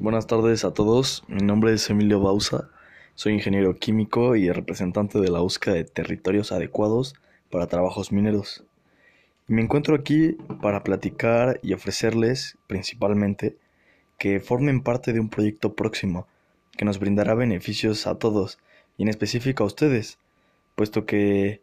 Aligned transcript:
Buenas 0.00 0.26
tardes 0.26 0.64
a 0.64 0.72
todos, 0.72 1.24
mi 1.28 1.42
nombre 1.42 1.74
es 1.74 1.90
Emilio 1.90 2.20
Bausa, 2.20 2.70
soy 3.16 3.34
ingeniero 3.34 3.76
químico 3.76 4.34
y 4.34 4.50
representante 4.50 5.20
de 5.20 5.28
la 5.28 5.40
búsqueda 5.40 5.74
de 5.74 5.84
territorios 5.84 6.52
adecuados 6.52 7.16
para 7.50 7.66
trabajos 7.66 8.10
mineros. 8.10 8.64
me 9.46 9.60
encuentro 9.60 9.94
aquí 9.94 10.38
para 10.62 10.84
platicar 10.84 11.60
y 11.62 11.74
ofrecerles, 11.74 12.56
principalmente, 12.66 13.58
que 14.18 14.40
formen 14.40 14.82
parte 14.82 15.12
de 15.12 15.20
un 15.20 15.28
proyecto 15.28 15.74
próximo 15.74 16.26
que 16.78 16.86
nos 16.86 16.98
brindará 16.98 17.34
beneficios 17.34 18.06
a 18.06 18.14
todos 18.14 18.58
y 18.96 19.02
en 19.02 19.10
específico 19.10 19.64
a 19.64 19.66
ustedes, 19.66 20.18
puesto 20.76 21.04
que 21.04 21.60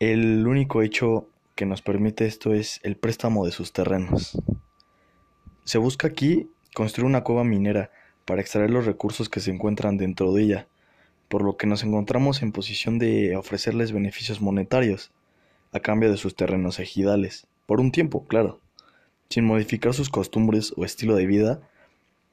el 0.00 0.44
único 0.44 0.82
hecho 0.82 1.28
que 1.54 1.66
nos 1.66 1.82
permite 1.82 2.26
esto 2.26 2.52
es 2.52 2.80
el 2.82 2.96
préstamo 2.96 3.46
de 3.46 3.52
sus 3.52 3.72
terrenos. 3.72 4.42
Se 5.62 5.78
busca 5.78 6.08
aquí 6.08 6.50
construir 6.74 7.06
una 7.06 7.22
cueva 7.22 7.44
minera 7.44 7.90
para 8.24 8.40
extraer 8.40 8.70
los 8.70 8.86
recursos 8.86 9.28
que 9.28 9.40
se 9.40 9.50
encuentran 9.50 9.96
dentro 9.96 10.32
de 10.32 10.42
ella, 10.42 10.66
por 11.28 11.42
lo 11.42 11.56
que 11.56 11.66
nos 11.66 11.84
encontramos 11.84 12.42
en 12.42 12.52
posición 12.52 12.98
de 12.98 13.36
ofrecerles 13.36 13.92
beneficios 13.92 14.40
monetarios 14.40 15.12
a 15.72 15.80
cambio 15.80 16.10
de 16.10 16.16
sus 16.16 16.34
terrenos 16.34 16.80
ejidales, 16.80 17.46
por 17.66 17.80
un 17.80 17.92
tiempo, 17.92 18.26
claro, 18.26 18.60
sin 19.28 19.44
modificar 19.44 19.94
sus 19.94 20.10
costumbres 20.10 20.74
o 20.76 20.84
estilo 20.84 21.14
de 21.14 21.26
vida, 21.26 21.60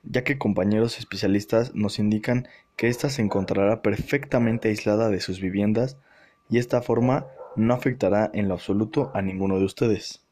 ya 0.03 0.23
que 0.23 0.39
compañeros 0.39 0.97
especialistas 0.97 1.75
nos 1.75 1.99
indican 1.99 2.47
que 2.75 2.87
ésta 2.87 3.09
se 3.09 3.21
encontrará 3.21 3.81
perfectamente 3.81 4.69
aislada 4.69 5.09
de 5.09 5.19
sus 5.19 5.39
viviendas 5.39 5.97
y 6.49 6.57
esta 6.57 6.81
forma 6.81 7.27
no 7.55 7.73
afectará 7.73 8.31
en 8.33 8.47
lo 8.47 8.55
absoluto 8.55 9.11
a 9.13 9.21
ninguno 9.21 9.59
de 9.59 9.65
ustedes. 9.65 10.23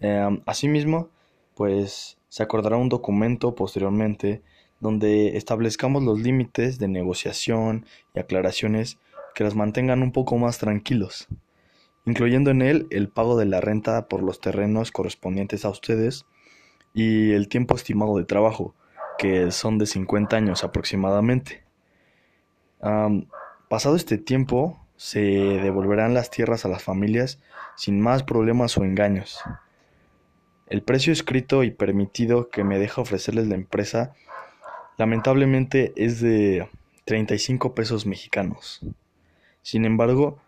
Em, 0.00 0.42
asimismo, 0.46 1.10
pues 1.54 2.17
se 2.28 2.42
acordará 2.42 2.76
un 2.76 2.88
documento 2.88 3.54
posteriormente 3.54 4.42
donde 4.80 5.36
establezcamos 5.36 6.02
los 6.02 6.20
límites 6.20 6.78
de 6.78 6.88
negociación 6.88 7.86
y 8.14 8.20
aclaraciones 8.20 8.98
que 9.34 9.44
los 9.44 9.54
mantengan 9.54 10.02
un 10.02 10.12
poco 10.12 10.36
más 10.36 10.58
tranquilos, 10.58 11.28
incluyendo 12.06 12.50
en 12.50 12.62
él 12.62 12.86
el 12.90 13.08
pago 13.08 13.36
de 13.36 13.46
la 13.46 13.60
renta 13.60 14.08
por 14.08 14.22
los 14.22 14.40
terrenos 14.40 14.92
correspondientes 14.92 15.64
a 15.64 15.70
ustedes 15.70 16.26
y 16.94 17.32
el 17.32 17.48
tiempo 17.48 17.74
estimado 17.74 18.16
de 18.16 18.24
trabajo, 18.24 18.74
que 19.18 19.50
son 19.50 19.78
de 19.78 19.86
50 19.86 20.36
años 20.36 20.64
aproximadamente. 20.64 21.64
pasado 23.68 23.96
este 23.96 24.18
tiempo, 24.18 24.78
se 24.96 25.20
devolverán 25.20 26.14
las 26.14 26.30
tierras 26.30 26.64
a 26.64 26.68
las 26.68 26.82
familias 26.82 27.40
sin 27.76 28.00
más 28.00 28.24
problemas 28.24 28.76
o 28.78 28.84
engaños. 28.84 29.40
El 30.68 30.82
precio 30.82 31.14
escrito 31.14 31.64
y 31.64 31.70
permitido 31.70 32.50
que 32.50 32.62
me 32.62 32.78
deja 32.78 33.00
ofrecerles 33.00 33.46
la 33.48 33.54
empresa 33.54 34.14
lamentablemente 34.98 35.94
es 35.96 36.20
de 36.20 36.68
35 37.06 37.74
pesos 37.74 38.04
mexicanos. 38.04 38.80
Sin 39.62 39.86
embargo, 39.86 40.38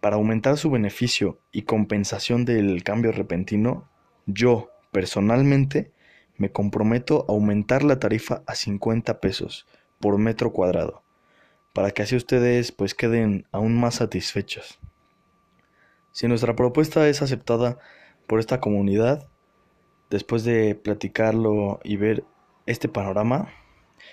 para 0.00 0.16
aumentar 0.16 0.56
su 0.56 0.70
beneficio 0.70 1.38
y 1.52 1.62
compensación 1.62 2.46
del 2.46 2.82
cambio 2.84 3.12
repentino, 3.12 3.86
yo, 4.24 4.70
personalmente, 4.92 5.92
me 6.38 6.52
comprometo 6.52 7.26
a 7.28 7.32
aumentar 7.32 7.82
la 7.82 7.98
tarifa 7.98 8.42
a 8.46 8.54
50 8.54 9.20
pesos 9.20 9.66
por 10.00 10.16
metro 10.16 10.52
cuadrado, 10.52 11.02
para 11.74 11.90
que 11.90 12.02
así 12.02 12.16
ustedes 12.16 12.72
pues 12.72 12.94
queden 12.94 13.46
aún 13.52 13.78
más 13.78 13.96
satisfechos. 13.96 14.78
Si 16.12 16.28
nuestra 16.28 16.56
propuesta 16.56 17.08
es 17.08 17.20
aceptada 17.20 17.78
por 18.26 18.40
esta 18.40 18.58
comunidad, 18.60 19.28
Después 20.10 20.44
de 20.44 20.74
platicarlo 20.76 21.80
y 21.82 21.96
ver 21.96 22.24
este 22.66 22.88
panorama, 22.88 23.48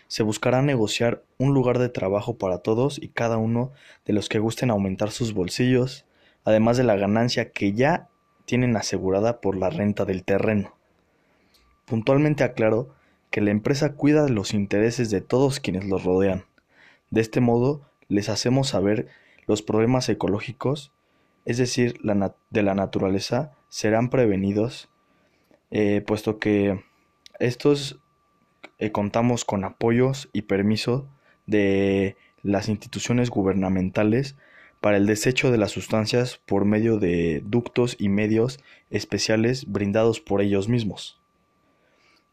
se 0.07 0.23
buscará 0.23 0.61
negociar 0.61 1.23
un 1.37 1.53
lugar 1.53 1.77
de 1.77 1.89
trabajo 1.89 2.37
para 2.37 2.59
todos 2.59 2.97
y 3.01 3.09
cada 3.09 3.37
uno 3.37 3.71
de 4.05 4.13
los 4.13 4.27
que 4.27 4.39
gusten 4.39 4.71
aumentar 4.71 5.11
sus 5.11 5.33
bolsillos, 5.33 6.05
además 6.45 6.77
de 6.77 6.83
la 6.83 6.95
ganancia 6.95 7.51
que 7.51 7.73
ya 7.73 8.09
tienen 8.45 8.75
asegurada 8.75 9.39
por 9.39 9.55
la 9.55 9.69
renta 9.69 10.05
del 10.05 10.23
terreno. 10.23 10.75
Puntualmente 11.85 12.43
aclaro 12.43 12.95
que 13.29 13.41
la 13.41 13.51
empresa 13.51 13.93
cuida 13.93 14.27
los 14.29 14.53
intereses 14.53 15.09
de 15.09 15.21
todos 15.21 15.59
quienes 15.59 15.85
los 15.85 16.03
rodean. 16.03 16.45
De 17.11 17.21
este 17.21 17.39
modo, 17.39 17.81
les 18.07 18.29
hacemos 18.29 18.69
saber 18.69 19.07
los 19.45 19.61
problemas 19.61 20.09
ecológicos, 20.09 20.91
es 21.45 21.57
decir, 21.57 21.99
de 22.49 22.63
la 22.63 22.75
naturaleza, 22.75 23.51
serán 23.69 24.09
prevenidos 24.09 24.89
eh, 25.75 26.01
puesto 26.05 26.37
que 26.37 26.83
estos 27.39 27.99
eh, 28.77 28.91
contamos 28.91 29.43
con 29.43 29.63
apoyos 29.63 30.29
y 30.31 30.43
permiso 30.43 31.07
de 31.47 32.15
las 32.43 32.69
instituciones 32.69 33.31
gubernamentales 33.31 34.35
para 34.81 34.97
el 34.97 35.07
desecho 35.07 35.49
de 35.49 35.57
las 35.57 35.71
sustancias 35.71 36.39
por 36.45 36.65
medio 36.65 36.99
de 36.99 37.41
ductos 37.43 37.95
y 37.97 38.09
medios 38.09 38.59
especiales 38.91 39.65
brindados 39.65 40.19
por 40.21 40.41
ellos 40.41 40.69
mismos. 40.69 41.19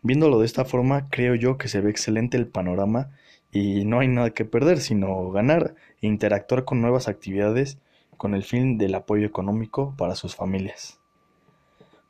Viéndolo 0.03 0.39
de 0.39 0.45
esta 0.45 0.67
forma, 0.67 1.09
creo 1.09 1.35
yo 1.35 1.57
que 1.57 1.69
se 1.69 1.81
ve 1.81 1.91
excelente 1.91 2.37
el 2.37 2.47
panorama 2.47 3.09
y 3.51 3.87
no 3.87 4.01
hay 4.01 4.09
nada 4.09 4.31
que 4.31 4.45
perder, 4.45 4.81
sino 4.81 5.31
ganar 5.31 5.77
e 6.03 6.09
interactuar 6.09 6.67
con 6.67 6.83
nuevas 6.83 7.09
actividades 7.09 7.79
con 8.19 8.35
el 8.35 8.45
fin 8.45 8.77
del 8.77 8.95
apoyo 8.95 9.25
económico 9.25 9.95
para 9.97 10.15
sus 10.15 10.37
familias. 10.37 11.00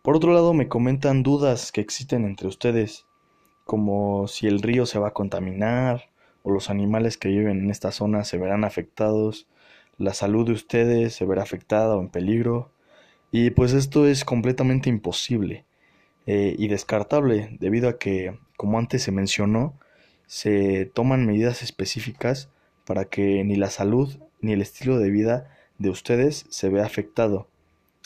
Por 0.02 0.16
otro 0.16 0.32
lado, 0.32 0.54
me 0.54 0.66
comentan 0.66 1.22
dudas 1.22 1.72
que 1.72 1.82
existen 1.82 2.24
entre 2.24 2.48
ustedes, 2.48 3.04
como 3.66 4.28
si 4.28 4.46
el 4.46 4.62
río 4.62 4.86
se 4.86 4.98
va 4.98 5.08
a 5.08 5.12
contaminar, 5.12 6.08
o 6.42 6.50
los 6.50 6.70
animales 6.70 7.18
que 7.18 7.28
viven 7.28 7.58
en 7.64 7.70
esta 7.70 7.92
zona 7.92 8.24
se 8.24 8.38
verán 8.38 8.64
afectados, 8.64 9.46
la 9.98 10.14
salud 10.14 10.46
de 10.46 10.54
ustedes 10.54 11.14
se 11.14 11.26
verá 11.26 11.42
afectada 11.42 11.96
o 11.96 12.00
en 12.00 12.08
peligro, 12.08 12.72
y 13.30 13.50
pues 13.50 13.74
esto 13.74 14.06
es 14.06 14.24
completamente 14.24 14.88
imposible 14.88 15.66
eh, 16.26 16.54
y 16.58 16.68
descartable, 16.68 17.58
debido 17.60 17.90
a 17.90 17.98
que, 17.98 18.38
como 18.56 18.78
antes 18.78 19.02
se 19.02 19.12
mencionó, 19.12 19.74
se 20.26 20.86
toman 20.86 21.26
medidas 21.26 21.62
específicas 21.62 22.48
para 22.86 23.04
que 23.04 23.44
ni 23.44 23.56
la 23.56 23.68
salud 23.68 24.16
ni 24.40 24.52
el 24.52 24.62
estilo 24.62 24.98
de 24.98 25.10
vida 25.10 25.50
de 25.76 25.90
ustedes 25.90 26.46
se 26.48 26.70
vea 26.70 26.86
afectado 26.86 27.49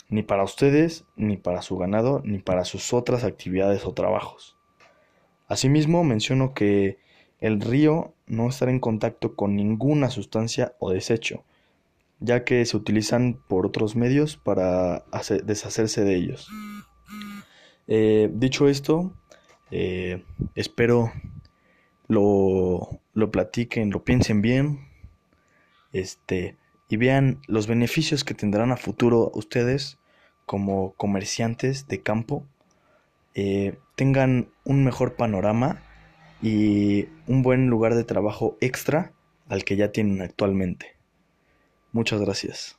ni 0.09 0.23
para 0.23 0.43
ustedes, 0.43 1.05
ni 1.15 1.37
para 1.37 1.61
su 1.61 1.77
ganado, 1.77 2.21
ni 2.23 2.39
para 2.39 2.65
sus 2.65 2.93
otras 2.93 3.23
actividades 3.23 3.85
o 3.85 3.93
trabajos. 3.93 4.57
Asimismo, 5.47 6.03
menciono 6.03 6.53
que 6.53 6.97
el 7.39 7.61
río 7.61 8.13
no 8.27 8.49
estará 8.49 8.71
en 8.71 8.79
contacto 8.79 9.35
con 9.35 9.55
ninguna 9.55 10.09
sustancia 10.09 10.75
o 10.79 10.91
desecho, 10.91 11.43
ya 12.19 12.43
que 12.43 12.65
se 12.65 12.77
utilizan 12.77 13.39
por 13.47 13.65
otros 13.65 13.95
medios 13.95 14.37
para 14.37 15.05
deshacerse 15.43 16.03
de 16.03 16.15
ellos. 16.15 16.49
Eh, 17.87 18.29
dicho 18.33 18.67
esto, 18.67 19.13
eh, 19.69 20.23
espero 20.55 21.11
lo, 22.07 23.01
lo 23.13 23.31
platiquen, 23.31 23.91
lo 23.91 24.03
piensen 24.03 24.41
bien, 24.41 24.87
este, 25.93 26.57
y 26.89 26.97
vean 26.97 27.39
los 27.47 27.67
beneficios 27.67 28.23
que 28.23 28.33
tendrán 28.33 28.71
a 28.71 28.77
futuro 28.77 29.31
ustedes 29.33 29.97
como 30.45 30.93
comerciantes 30.93 31.87
de 31.87 32.01
campo 32.01 32.45
eh, 33.33 33.77
tengan 33.95 34.49
un 34.63 34.85
mejor 34.85 35.15
panorama 35.15 35.81
y 36.41 37.07
un 37.27 37.43
buen 37.43 37.67
lugar 37.67 37.95
de 37.95 38.03
trabajo 38.03 38.57
extra 38.61 39.11
al 39.49 39.65
que 39.65 39.75
ya 39.75 39.91
tienen 39.91 40.21
actualmente. 40.21 40.95
Muchas 41.91 42.21
gracias. 42.21 42.77